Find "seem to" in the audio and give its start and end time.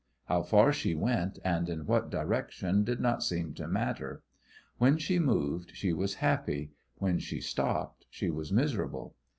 3.21-3.67